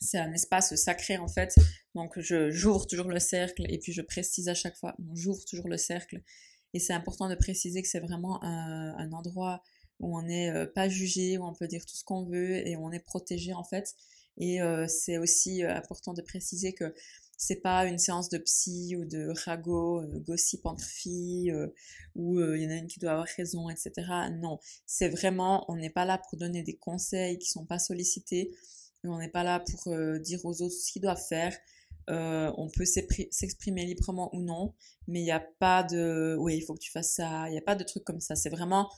c'est 0.02 0.18
un 0.18 0.32
espace 0.32 0.74
sacré 0.74 1.16
en 1.16 1.28
fait. 1.28 1.54
Donc 1.94 2.18
je 2.18 2.50
j'ouvre 2.50 2.86
toujours 2.86 3.08
le 3.08 3.20
cercle 3.20 3.64
et 3.68 3.78
puis 3.78 3.92
je 3.92 4.02
précise 4.02 4.48
à 4.48 4.54
chaque 4.54 4.76
fois, 4.76 4.96
j'ouvre 5.14 5.44
toujours 5.44 5.68
le 5.68 5.76
cercle 5.76 6.22
et 6.74 6.78
c'est 6.78 6.92
important 6.92 7.28
de 7.28 7.34
préciser 7.34 7.82
que 7.82 7.88
c'est 7.88 8.00
vraiment 8.00 8.42
un, 8.42 8.94
un, 8.96 9.12
endroit 9.12 9.62
où 10.00 10.16
on 10.16 10.22
n'est 10.22 10.50
euh, 10.50 10.66
pas 10.66 10.88
jugé, 10.88 11.38
où 11.38 11.44
on 11.44 11.52
peut 11.52 11.68
dire 11.68 11.84
tout 11.84 11.94
ce 11.94 12.04
qu'on 12.04 12.24
veut 12.24 12.66
et 12.66 12.76
où 12.76 12.84
on 12.84 12.90
est 12.90 13.04
protégé 13.04 13.52
en 13.52 13.64
fait. 13.64 13.94
Et 14.38 14.62
euh, 14.62 14.86
c'est 14.88 15.18
aussi 15.18 15.62
euh, 15.62 15.74
important 15.74 16.14
de 16.14 16.22
préciser 16.22 16.72
que 16.72 16.94
c'est 17.36 17.60
pas 17.60 17.86
une 17.86 17.98
séance 17.98 18.28
de 18.28 18.38
psy 18.38 18.96
ou 18.96 19.04
de 19.04 19.32
ragot, 19.44 20.00
euh, 20.00 20.18
gossip 20.20 20.64
entre 20.66 20.84
filles, 20.84 21.50
euh, 21.50 21.68
où 22.14 22.40
il 22.40 22.62
y 22.62 22.66
en 22.66 22.70
a 22.70 22.76
une 22.76 22.86
qui 22.86 23.00
doit 23.00 23.12
avoir 23.12 23.26
raison, 23.36 23.68
etc. 23.70 23.92
Non, 24.32 24.58
c'est 24.86 25.08
vraiment, 25.08 25.64
on 25.70 25.76
n'est 25.76 25.90
pas 25.90 26.04
là 26.04 26.18
pour 26.18 26.38
donner 26.38 26.62
des 26.62 26.76
conseils 26.76 27.38
qui 27.38 27.50
sont 27.50 27.64
pas 27.64 27.78
sollicités, 27.78 28.52
on 29.04 29.18
n'est 29.18 29.28
pas 29.28 29.42
là 29.42 29.60
pour 29.60 29.92
dire 30.20 30.44
aux 30.44 30.62
autres 30.62 30.74
ce 30.74 30.92
qu'ils 30.92 31.02
doivent 31.02 31.24
faire. 31.28 31.56
Euh, 32.10 32.52
on 32.56 32.68
peut 32.68 32.84
s'exprimer 32.84 33.86
librement 33.86 34.34
ou 34.34 34.40
non, 34.40 34.74
mais 35.06 35.20
il 35.20 35.24
n'y 35.24 35.30
a 35.30 35.40
pas 35.40 35.82
de 35.84 36.36
oui, 36.38 36.56
il 36.56 36.62
faut 36.62 36.74
que 36.74 36.80
tu 36.80 36.90
fasses 36.90 37.14
ça, 37.14 37.48
il 37.48 37.52
n'y 37.52 37.58
a 37.58 37.62
pas 37.62 37.76
de 37.76 37.84
truc 37.84 38.04
comme 38.04 38.20
ça. 38.20 38.34
C'est 38.34 38.50
vraiment 38.50 38.90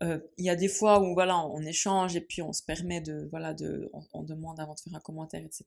euh, 0.00 0.18
il 0.38 0.44
y 0.44 0.50
a 0.50 0.56
des 0.56 0.68
fois 0.68 1.00
où 1.02 1.12
voilà, 1.14 1.38
on 1.38 1.60
échange 1.62 2.16
et 2.16 2.20
puis 2.20 2.40
on 2.40 2.52
se 2.52 2.62
permet 2.62 3.00
de 3.00 3.28
voilà 3.30 3.52
de 3.52 3.90
on, 4.12 4.22
demande 4.22 4.58
avant 4.58 4.74
de 4.74 4.80
faire 4.80 4.94
un 4.94 5.00
commentaire, 5.00 5.42
etc. 5.44 5.64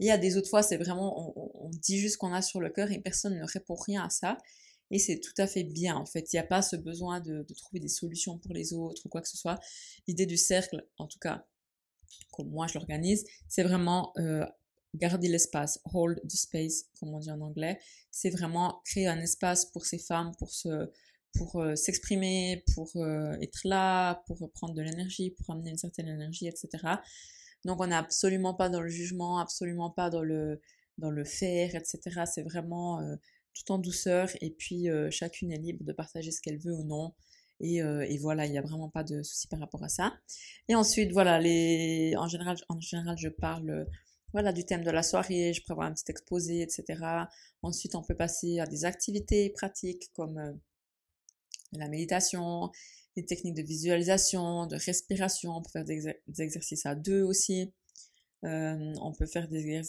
Et 0.00 0.04
il 0.04 0.06
y 0.06 0.10
a 0.10 0.18
des 0.18 0.36
autres 0.36 0.50
fois, 0.50 0.62
c'est 0.62 0.76
vraiment 0.76 1.32
on, 1.36 1.70
dit 1.70 1.98
juste 1.98 2.16
qu'on 2.16 2.32
a 2.32 2.42
sur 2.42 2.60
le 2.60 2.70
cœur 2.70 2.90
et 2.90 2.98
personne 2.98 3.38
ne 3.38 3.44
répond 3.44 3.74
rien 3.74 4.04
à 4.04 4.10
ça. 4.10 4.36
Et 4.90 4.98
c'est 4.98 5.20
tout 5.20 5.34
à 5.38 5.46
fait 5.46 5.64
bien 5.64 5.96
en 5.96 6.06
fait. 6.06 6.32
Il 6.32 6.36
n'y 6.36 6.40
a 6.40 6.44
pas 6.44 6.62
ce 6.62 6.76
besoin 6.76 7.20
de, 7.20 7.46
trouver 7.56 7.80
des 7.80 7.88
solutions 7.88 8.38
pour 8.38 8.52
les 8.52 8.72
autres 8.72 9.02
ou 9.06 9.08
quoi 9.08 9.22
que 9.22 9.28
ce 9.28 9.36
soit. 9.36 9.58
L'idée 10.06 10.26
du 10.26 10.36
cercle, 10.36 10.84
en 10.98 11.06
tout 11.06 11.18
cas, 11.18 11.46
comme 12.32 12.48
moi 12.50 12.66
je 12.66 12.74
l'organise, 12.74 13.24
c'est 13.48 13.62
vraiment 13.62 14.12
euh, 14.18 14.44
garder 14.94 15.28
l'espace, 15.28 15.80
hold 15.92 16.20
the 16.26 16.36
space, 16.36 16.86
comme 16.98 17.14
on 17.14 17.18
dit 17.18 17.30
en 17.30 17.40
anglais, 17.40 17.78
c'est 18.10 18.30
vraiment 18.30 18.80
créer 18.84 19.06
un 19.06 19.20
espace 19.20 19.66
pour 19.66 19.86
ces 19.86 19.98
femmes, 19.98 20.32
pour 20.38 20.52
se, 20.52 20.90
pour 21.36 21.60
euh, 21.60 21.74
s'exprimer, 21.74 22.64
pour 22.74 22.90
euh, 22.96 23.36
être 23.40 23.60
là, 23.64 24.22
pour 24.26 24.50
prendre 24.52 24.74
de 24.74 24.82
l'énergie, 24.82 25.30
pour 25.30 25.54
amener 25.54 25.70
une 25.70 25.78
certaine 25.78 26.08
énergie, 26.08 26.46
etc. 26.46 26.68
Donc 27.64 27.80
on 27.80 27.86
n'est 27.86 27.96
absolument 27.96 28.54
pas 28.54 28.68
dans 28.68 28.80
le 28.80 28.88
jugement, 28.88 29.38
absolument 29.38 29.90
pas 29.90 30.10
dans 30.10 30.22
le, 30.22 30.60
dans 30.98 31.10
le 31.10 31.24
faire, 31.24 31.74
etc. 31.74 32.22
C'est 32.26 32.42
vraiment 32.42 33.00
euh, 33.00 33.16
tout 33.54 33.72
en 33.72 33.78
douceur 33.78 34.28
et 34.40 34.50
puis 34.50 34.88
chacune 35.10 35.50
est 35.50 35.58
libre 35.58 35.82
de 35.82 35.92
partager 35.92 36.30
ce 36.30 36.42
qu'elle 36.42 36.58
veut 36.58 36.74
ou 36.74 36.84
non. 36.84 37.14
Et, 37.58 37.76
et 37.76 38.18
voilà, 38.18 38.44
il 38.44 38.52
n'y 38.52 38.58
a 38.58 38.62
vraiment 38.62 38.90
pas 38.90 39.02
de 39.02 39.22
souci 39.22 39.48
par 39.48 39.58
rapport 39.58 39.82
à 39.82 39.88
ça. 39.88 40.12
Et 40.68 40.74
ensuite, 40.74 41.10
voilà, 41.10 41.40
les... 41.40 42.14
en, 42.18 42.28
général, 42.28 42.58
en 42.68 42.78
général, 42.80 43.16
je 43.16 43.30
parle 43.30 43.86
voilà, 44.34 44.52
du 44.52 44.66
thème 44.66 44.84
de 44.84 44.90
la 44.90 45.02
soirée, 45.02 45.54
je 45.54 45.62
prévois 45.62 45.86
un 45.86 45.94
petit 45.94 46.04
exposé, 46.10 46.60
etc. 46.60 46.84
Ensuite, 47.62 47.94
on 47.94 48.02
peut 48.02 48.14
passer 48.14 48.60
à 48.60 48.66
des 48.66 48.84
activités 48.84 49.48
pratiques 49.48 50.10
comme 50.12 50.60
la 51.72 51.88
méditation, 51.88 52.70
des 53.16 53.24
techniques 53.24 53.54
de 53.54 53.62
visualisation, 53.62 54.66
de 54.66 54.76
respiration. 54.76 55.56
On 55.56 55.62
peut 55.62 55.70
faire 55.72 55.84
des, 55.84 56.14
exercices 56.38 56.86
à 56.86 56.94
deux 56.94 57.22
aussi. 57.22 57.72
Euh, 58.44 58.94
on 59.00 59.12
peut 59.12 59.26
faire 59.26 59.48
des, 59.48 59.80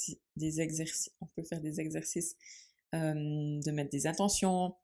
exercices, 0.62 1.10
euh, 2.96 3.14
de 3.14 3.72
mettre 3.72 3.92
des 3.92 4.08
intentions. 4.08 4.76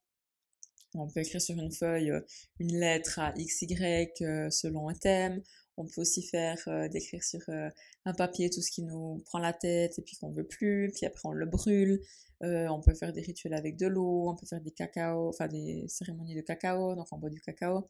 On 0.95 1.07
peut 1.07 1.21
écrire 1.21 1.41
sur 1.41 1.57
une 1.57 1.71
feuille 1.71 2.11
euh, 2.11 2.21
une 2.59 2.77
lettre 2.77 3.19
à 3.19 3.31
XY 3.31 4.09
selon 4.51 4.89
un 4.89 4.93
thème. 4.93 5.41
On 5.77 5.85
peut 5.85 6.01
aussi 6.01 6.21
faire 6.21 6.57
d'écrire 6.89 7.23
sur 7.23 7.41
un 8.05 8.13
papier 8.13 8.49
tout 8.49 8.61
ce 8.61 8.71
qui 8.71 8.83
nous 8.83 9.21
prend 9.25 9.39
la 9.39 9.53
tête 9.53 9.97
et 9.97 10.01
puis 10.01 10.15
qu'on 10.17 10.29
veut 10.29 10.43
plus, 10.43 10.91
puis 10.95 11.05
après 11.05 11.21
on 11.25 11.31
le 11.31 11.45
brûle. 11.45 11.99
Euh, 12.43 12.67
on 12.67 12.81
peut 12.81 12.93
faire 12.93 13.13
des 13.13 13.21
rituels 13.21 13.53
avec 13.53 13.77
de 13.77 13.87
l'eau, 13.87 14.29
on 14.29 14.35
peut 14.35 14.45
faire 14.45 14.59
des 14.59 14.71
cacao, 14.71 15.29
enfin 15.29 15.47
des 15.47 15.85
cérémonies 15.87 16.35
de 16.35 16.41
cacao, 16.41 16.95
donc 16.95 17.07
on 17.11 17.17
boit 17.17 17.29
du 17.29 17.39
cacao, 17.39 17.87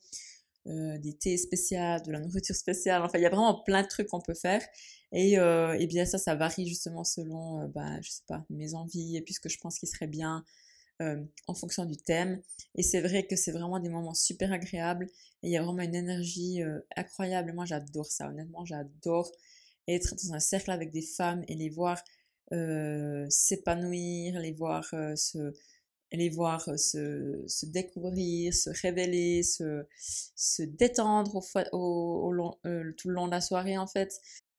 euh, 0.68 0.98
des 1.00 1.14
thés 1.14 1.38
spéciaux, 1.38 2.00
de 2.06 2.12
la 2.12 2.20
nourriture 2.20 2.56
spéciale. 2.56 3.02
Enfin, 3.02 3.18
il 3.18 3.24
y 3.24 3.26
a 3.26 3.30
vraiment 3.30 3.64
plein 3.64 3.82
de 3.82 3.88
trucs 3.88 4.08
qu'on 4.08 4.22
peut 4.22 4.36
faire. 4.36 4.62
Et, 5.12 5.40
euh, 5.40 5.74
et 5.80 5.88
bien 5.88 6.06
ça, 6.06 6.20
ça 6.20 6.36
varie 6.36 6.68
justement 6.68 7.04
selon, 7.04 7.68
bah, 7.70 8.00
je 8.02 8.12
sais 8.12 8.24
pas, 8.28 8.46
mes 8.50 8.76
envies 8.76 9.18
et 9.18 9.22
puis 9.22 9.34
ce 9.34 9.40
que 9.40 9.50
je 9.50 9.58
pense 9.60 9.80
qui 9.80 9.88
serait 9.88 10.08
bien 10.08 10.44
en 11.48 11.54
fonction 11.54 11.86
du 11.86 11.98
thème. 11.98 12.42
Et 12.76 12.84
c'est 12.84 13.02
vrai 13.02 13.26
que 13.26 13.36
c'est 13.36 13.52
vraiment 13.52 13.80
des 13.80 13.90
moments 13.90 14.14
super 14.14 14.52
agréables 14.52 15.06
et 15.42 15.48
il 15.48 15.52
y 15.52 15.58
a 15.58 15.64
vraiment 15.64 15.84
une 15.84 15.96
énergie 15.96 16.62
incroyable. 16.96 17.54
Moi, 17.54 17.66
j'adore 17.66 18.06
ça. 18.06 18.30
Honnêtement, 18.30 18.66
j'adore 18.66 19.32
être 19.88 20.16
dans 20.16 20.34
un 20.34 20.40
cercle 20.40 20.72
avec 20.72 20.92
des 20.92 21.02
femmes 21.02 21.44
et 21.48 21.56
les 21.56 21.70
voir 21.70 22.02
euh, 22.52 23.26
s'épanouir, 23.30 24.40
les 24.40 24.52
voir 24.52 24.88
euh, 24.94 25.16
se 25.16 25.54
les 26.12 26.30
voir 26.30 26.68
euh, 26.70 26.78
se, 26.78 27.44
se, 27.48 27.66
découvrir, 27.66 28.54
se 28.54 28.70
révéler, 28.82 29.42
se, 29.42 29.86
se 30.36 30.62
détendre 30.62 31.42
au, 31.72 32.32
long, 32.32 32.56
tout 32.98 33.08
le 33.08 33.16
long 33.16 33.26
de 33.26 33.32
la 33.32 33.42
soirée 33.42 33.78
en 33.78 33.88
fait. 33.88 34.14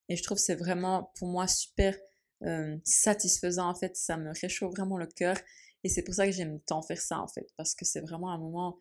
Et 0.09 0.17
je 0.17 0.23
trouve 0.23 0.39
c'est 0.39 0.57
vraiment 0.57 1.13
pour 1.17 1.29
moi 1.29 1.47
super 1.47 1.97
satisfaisant 2.85 3.71
en 3.71 3.75
fait, 3.75 3.97
ça 3.97 4.19
me 4.19 4.31
réchauffe 4.39 4.73
vraiment 4.73 4.99
le 4.99 5.07
cœur 5.07 5.37
et 5.85 5.89
c'est 5.89 6.03
pour 6.03 6.15
ça 6.15 6.27
que 6.27 6.33
j'aime 6.33 6.59
tant 6.61 6.83
faire 6.83 7.01
ça 7.01 7.21
en 7.21 7.29
fait, 7.29 7.47
parce 7.57 7.75
que 7.75 7.85
c'est 7.85 8.01
vraiment 8.01 8.31
un 8.33 8.39
moment 8.39 8.79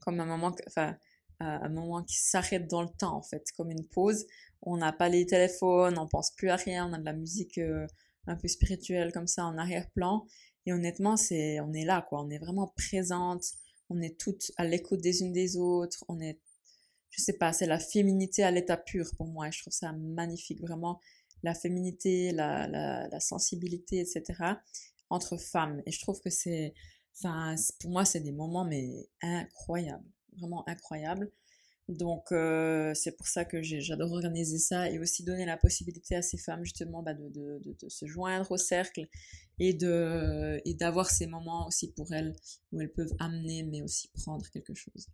comme 0.00 0.20
un 0.20 0.26
moment, 0.26 0.54
enfin 0.66 0.96
un 1.40 1.68
moment 1.70 2.04
qui 2.04 2.16
s'arrête 2.16 2.68
dans 2.68 2.82
le 2.82 2.88
temps 2.88 3.16
en 3.16 3.22
fait, 3.22 3.50
comme 3.56 3.70
une 3.70 3.86
pause 3.86 4.26
on 4.62 4.76
n'a 4.76 4.92
pas 4.92 5.08
les 5.08 5.26
téléphones, 5.26 5.98
on 5.98 6.06
pense 6.06 6.30
plus 6.30 6.48
à 6.48 6.56
rien, 6.56 6.88
on 6.88 6.92
a 6.92 6.98
de 6.98 7.04
la 7.04 7.12
musique 7.12 7.58
euh, 7.58 7.86
un 8.26 8.36
peu 8.36 8.48
spirituelle 8.48 9.12
comme 9.12 9.26
ça 9.26 9.44
en 9.44 9.58
arrière-plan. 9.58 10.26
Et 10.66 10.72
honnêtement, 10.72 11.16
c'est, 11.16 11.60
on 11.60 11.72
est 11.72 11.84
là, 11.84 12.06
quoi. 12.08 12.22
On 12.22 12.30
est 12.30 12.38
vraiment 12.38 12.68
présente. 12.68 13.44
On 13.90 14.00
est 14.00 14.18
toutes 14.18 14.52
à 14.56 14.64
l'écoute 14.64 15.00
des 15.00 15.22
unes 15.22 15.32
des 15.32 15.56
autres. 15.56 16.04
On 16.08 16.20
est, 16.20 16.38
je 17.10 17.20
sais 17.20 17.32
pas, 17.32 17.52
c'est 17.52 17.66
la 17.66 17.80
féminité 17.80 18.44
à 18.44 18.52
l'état 18.52 18.76
pur 18.76 19.10
pour 19.16 19.26
moi. 19.26 19.48
Et 19.48 19.52
je 19.52 19.60
trouve 19.60 19.72
ça 19.72 19.92
magnifique, 19.92 20.60
vraiment. 20.60 21.00
La 21.42 21.54
féminité, 21.54 22.30
la, 22.30 22.68
la 22.68 23.20
sensibilité, 23.20 23.98
etc. 23.98 24.44
entre 25.12 25.36
femmes. 25.36 25.82
Et 25.86 25.92
je 25.92 26.00
trouve 26.00 26.20
que 26.20 26.30
c'est, 26.30 26.74
enfin, 27.16 27.54
pour 27.80 27.90
moi, 27.90 28.04
c'est 28.04 28.20
des 28.20 28.32
moments, 28.32 28.64
mais 28.64 29.08
incroyables. 29.22 30.08
Vraiment 30.36 30.66
incroyables. 30.68 31.30
Donc 31.88 32.30
euh, 32.30 32.94
c'est 32.94 33.16
pour 33.16 33.26
ça 33.26 33.44
que 33.44 33.60
j'adore 33.62 34.12
organiser 34.12 34.58
ça 34.58 34.88
et 34.88 34.98
aussi 34.98 35.24
donner 35.24 35.44
la 35.44 35.56
possibilité 35.56 36.14
à 36.14 36.22
ces 36.22 36.38
femmes 36.38 36.64
justement 36.64 37.02
bah, 37.02 37.12
de, 37.12 37.60
se 37.88 38.06
joindre 38.06 38.52
au 38.52 38.56
cercle 38.56 39.08
et 39.58 39.74
de 39.74 40.60
et 40.64 40.74
d'avoir 40.74 41.10
ces 41.10 41.26
moments 41.26 41.66
aussi 41.66 41.92
pour 41.92 42.12
elles 42.12 42.34
où 42.70 42.80
elles 42.80 42.92
peuvent 42.92 43.14
amener 43.18 43.64
mais 43.64 43.82
aussi 43.82 44.08
prendre 44.14 44.48
quelque 44.50 44.74
chose. 44.74 45.08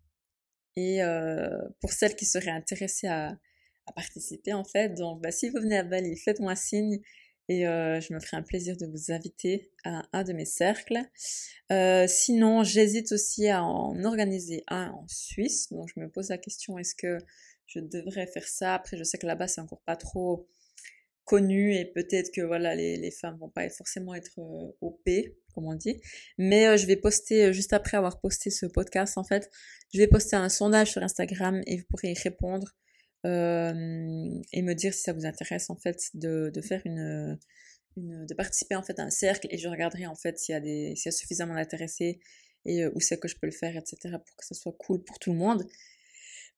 Et 0.76 1.02
euh, 1.02 1.58
pour 1.80 1.92
celles 1.92 2.14
qui 2.14 2.26
seraient 2.26 2.50
intéressées 2.50 3.08
à, 3.08 3.38
à 3.86 3.92
participer 3.92 4.52
en 4.52 4.64
fait, 4.64 4.90
donc 4.90 5.22
bah, 5.22 5.32
si 5.32 5.48
vous 5.48 5.58
venez 5.60 5.78
à 5.78 5.84
Bali, 5.84 6.16
faites-moi 6.16 6.54
signe 6.54 7.00
et 7.48 7.66
euh, 7.66 8.00
je 8.00 8.12
me 8.12 8.20
ferai 8.20 8.36
un 8.36 8.42
plaisir 8.42 8.76
de 8.76 8.86
vous 8.86 9.12
inviter 9.12 9.70
à 9.84 10.02
un 10.12 10.24
de 10.24 10.32
mes 10.32 10.44
cercles. 10.44 10.98
Euh, 11.72 12.06
sinon, 12.06 12.62
j'hésite 12.62 13.12
aussi 13.12 13.48
à 13.48 13.64
en 13.64 14.02
organiser 14.04 14.64
un 14.68 14.90
en 14.90 15.06
Suisse, 15.08 15.72
donc 15.72 15.88
je 15.94 16.00
me 16.00 16.08
pose 16.08 16.28
la 16.28 16.38
question 16.38 16.78
est-ce 16.78 16.94
que 16.94 17.18
je 17.66 17.80
devrais 17.80 18.26
faire 18.26 18.46
ça? 18.46 18.74
Après, 18.74 18.96
je 18.96 19.04
sais 19.04 19.18
que 19.18 19.26
là-bas 19.26 19.48
c'est 19.48 19.60
encore 19.60 19.82
pas 19.82 19.96
trop 19.96 20.48
connu 21.28 21.74
et 21.74 21.84
peut-être 21.84 22.32
que 22.32 22.40
voilà 22.40 22.74
les, 22.74 22.96
les 22.96 23.10
femmes 23.10 23.36
vont 23.38 23.50
pas 23.50 23.68
forcément 23.68 24.14
être 24.14 24.32
euh, 24.38 24.72
OP 24.80 25.08
comme 25.54 25.66
on 25.66 25.74
dit. 25.74 26.00
Mais 26.38 26.66
euh, 26.66 26.76
je 26.78 26.86
vais 26.86 26.96
poster 26.96 27.44
euh, 27.44 27.52
juste 27.52 27.74
après 27.74 27.98
avoir 27.98 28.18
posté 28.18 28.50
ce 28.50 28.64
podcast 28.64 29.18
en 29.18 29.24
fait 29.24 29.50
je 29.92 29.98
vais 29.98 30.06
poster 30.06 30.36
un 30.36 30.48
sondage 30.48 30.90
sur 30.90 31.02
Instagram 31.02 31.60
et 31.66 31.76
vous 31.76 31.84
pourrez 31.90 32.12
y 32.12 32.14
répondre 32.14 32.74
euh, 33.26 34.40
et 34.52 34.62
me 34.62 34.74
dire 34.74 34.94
si 34.94 35.02
ça 35.02 35.12
vous 35.12 35.26
intéresse 35.26 35.70
en 35.70 35.76
fait 35.76 36.10
de, 36.14 36.50
de 36.54 36.60
faire 36.60 36.80
une, 36.84 37.38
de 37.96 38.34
participer 38.34 38.76
en 38.76 38.82
fait 38.82 38.98
à 39.00 39.02
un 39.02 39.10
cercle 39.10 39.48
et 39.50 39.58
je 39.58 39.68
regarderai 39.68 40.06
en 40.06 40.14
fait 40.14 40.38
s'il 40.38 40.52
y 40.52 40.56
a 40.56 40.60
des 40.60 40.94
s'il 40.94 41.06
y 41.06 41.14
a 41.14 41.16
suffisamment 41.16 41.54
d'intéressés 41.54 42.20
et 42.64 42.84
euh, 42.84 42.92
où 42.94 43.00
c'est 43.00 43.18
que 43.18 43.26
je 43.26 43.36
peux 43.36 43.46
le 43.46 43.52
faire 43.52 43.76
etc 43.76 44.16
pour 44.24 44.36
que 44.36 44.44
ça 44.44 44.54
soit 44.54 44.74
cool 44.78 45.02
pour 45.02 45.18
tout 45.18 45.32
le 45.32 45.38
monde. 45.38 45.66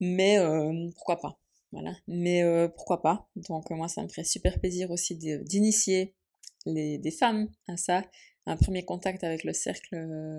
Mais 0.00 0.38
euh, 0.38 0.90
pourquoi 0.94 1.20
pas 1.20 1.40
voilà. 1.72 1.94
Mais 2.08 2.42
pourquoi 2.74 3.00
pas. 3.00 3.30
Donc 3.36 3.70
moi 3.70 3.88
ça 3.88 4.02
me 4.02 4.08
ferait 4.08 4.24
super 4.24 4.58
plaisir 4.58 4.90
aussi 4.90 5.16
d'initier 5.16 6.14
les 6.66 6.98
des 6.98 7.10
femmes 7.12 7.48
à 7.68 7.76
ça. 7.76 8.02
Un 8.46 8.56
premier 8.56 8.84
contact 8.84 9.22
avec 9.24 9.44
le 9.44 9.52
cercle 9.52 9.96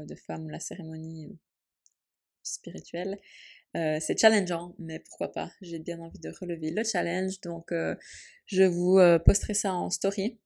de 0.08 0.16
femmes 0.16 0.50
la 0.50 0.60
cérémonie 0.60 1.30
spirituelle 2.44 3.18
euh, 3.78 3.98
c'est 4.02 4.20
challengeant, 4.20 4.76
mais 4.80 5.00
pourquoi 5.00 5.32
pas? 5.32 5.52
J'ai 5.62 5.80
bien 5.80 6.00
envie 6.00 6.20
de 6.20 6.30
relever 6.30 6.72
le 6.72 6.84
challenge, 6.84 7.40
donc 7.42 7.72
euh, 7.72 7.96
je 8.46 8.64
vous 8.64 8.98
euh, 8.98 9.18
posterai 9.18 9.54
ça 9.54 9.74
en 9.74 9.90
story. 9.90 10.40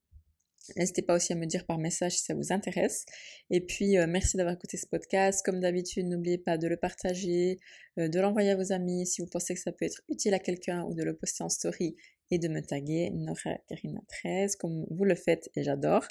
N'hésitez 0.77 1.03
pas 1.03 1.15
aussi 1.15 1.31
à 1.31 1.35
me 1.35 1.45
dire 1.45 1.65
par 1.65 1.77
message 1.77 2.13
si 2.13 2.23
ça 2.23 2.33
vous 2.33 2.51
intéresse. 2.51 3.05
Et 3.51 3.61
puis, 3.61 3.97
merci 4.07 4.35
d'avoir 4.35 4.55
écouté 4.55 4.77
ce 4.77 4.87
podcast. 4.87 5.45
Comme 5.45 5.59
d'habitude, 5.59 6.07
n'oubliez 6.07 6.39
pas 6.39 6.57
de 6.57 6.67
le 6.67 6.75
partager, 6.75 7.59
de 7.97 8.19
l'envoyer 8.19 8.49
à 8.49 8.55
vos 8.55 8.71
amis 8.71 9.05
si 9.05 9.21
vous 9.21 9.27
pensez 9.27 9.53
que 9.53 9.59
ça 9.59 9.71
peut 9.71 9.85
être 9.85 10.01
utile 10.09 10.33
à 10.33 10.39
quelqu'un 10.39 10.81
ou 10.85 10.95
de 10.95 11.03
le 11.03 11.15
poster 11.15 11.43
en 11.43 11.49
story 11.49 11.95
et 12.31 12.39
de 12.39 12.47
me 12.47 12.61
taguer 12.61 13.11
Nora 13.11 13.59
Karina 13.69 13.99
13 14.07 14.55
comme 14.55 14.87
vous 14.89 15.05
le 15.05 15.13
faites 15.13 15.51
et 15.55 15.61
j'adore. 15.61 16.07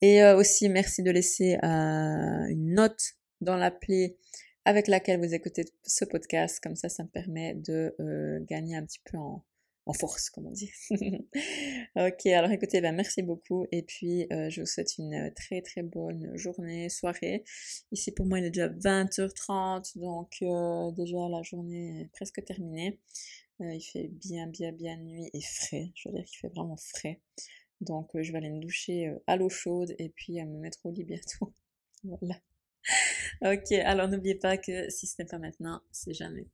Et 0.00 0.24
aussi, 0.24 0.70
merci 0.70 1.02
de 1.02 1.10
laisser 1.10 1.58
une 1.62 2.72
note 2.72 3.12
dans 3.42 3.56
l'appli 3.56 4.16
avec 4.64 4.88
laquelle 4.88 5.20
vous 5.20 5.34
écoutez 5.34 5.64
ce 5.84 6.04
podcast. 6.04 6.60
Comme 6.60 6.76
ça, 6.76 6.88
ça 6.88 7.02
me 7.02 7.08
permet 7.08 7.54
de 7.54 7.94
euh, 8.00 8.40
gagner 8.44 8.76
un 8.76 8.84
petit 8.84 9.00
peu 9.04 9.18
en, 9.18 9.44
en 9.86 9.92
force, 9.92 10.30
comme 10.30 10.46
on 10.46 10.52
dit. 10.52 10.70
ok, 11.96 12.26
alors 12.26 12.50
écoutez, 12.50 12.80
ben, 12.80 12.94
merci 12.94 13.22
beaucoup. 13.22 13.66
Et 13.72 13.82
puis, 13.82 14.26
euh, 14.32 14.50
je 14.50 14.60
vous 14.60 14.66
souhaite 14.66 14.98
une 14.98 15.32
très 15.34 15.62
très 15.62 15.82
bonne 15.82 16.36
journée, 16.36 16.88
soirée. 16.88 17.44
Ici, 17.90 18.12
pour 18.12 18.26
moi, 18.26 18.38
il 18.38 18.44
est 18.46 18.50
déjà 18.50 18.68
20h30, 18.68 19.98
donc 19.98 20.36
euh, 20.42 20.92
déjà 20.92 21.28
la 21.28 21.42
journée 21.42 22.02
est 22.02 22.12
presque 22.12 22.44
terminée. 22.44 23.00
il 23.60 23.80
fait 23.80 24.08
bien, 24.08 24.46
bien, 24.46 24.72
bien 24.72 24.96
nuit 24.96 25.30
et 25.32 25.42
frais. 25.42 25.90
Je 25.94 26.08
veux 26.08 26.14
dire 26.14 26.24
qu'il 26.24 26.38
fait 26.38 26.54
vraiment 26.54 26.76
frais. 26.76 27.20
Donc, 27.80 28.10
je 28.14 28.30
vais 28.30 28.38
aller 28.38 28.50
me 28.50 28.60
doucher 28.60 29.12
à 29.26 29.36
l'eau 29.36 29.48
chaude 29.48 29.94
et 29.98 30.08
puis 30.10 30.38
à 30.38 30.44
me 30.46 30.58
mettre 30.58 30.78
au 30.86 30.92
lit 30.92 31.04
bientôt. 31.04 31.52
voilà. 32.04 32.36
Ok, 33.42 33.72
alors 33.84 34.08
n'oubliez 34.08 34.34
pas 34.34 34.56
que 34.56 34.90
si 34.90 35.06
ce 35.06 35.16
n'est 35.18 35.28
pas 35.28 35.38
maintenant, 35.38 35.82
c'est 35.90 36.14
jamais. 36.14 36.46